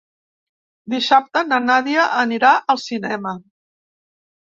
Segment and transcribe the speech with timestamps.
[0.93, 3.35] Dissabte na Nàdia anirà al cinema.